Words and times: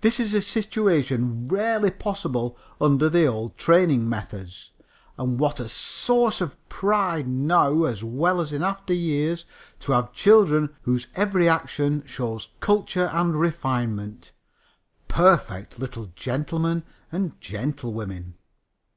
This 0.00 0.18
is 0.18 0.34
a 0.34 0.42
situation 0.42 1.46
rarely 1.46 1.92
possible 1.92 2.58
under 2.80 3.08
the 3.08 3.26
old 3.26 3.56
training 3.56 4.08
methods. 4.08 4.72
And 5.16 5.38
what 5.38 5.60
a 5.60 5.68
source 5.68 6.40
of 6.40 6.56
pride 6.68 7.28
now 7.28 7.84
as 7.84 8.02
well 8.02 8.40
as 8.40 8.52
in 8.52 8.64
after 8.64 8.92
years! 8.92 9.44
To 9.78 9.92
have 9.92 10.12
children 10.12 10.70
whose 10.82 11.06
every 11.14 11.48
action 11.48 12.02
shows 12.04 12.48
culture 12.58 13.08
and 13.12 13.38
refinement 13.38 14.32
perfect 15.06 15.78
little 15.78 16.06
gentlemen 16.16 16.82
and 17.12 17.40
gentlewomen." 17.40 18.34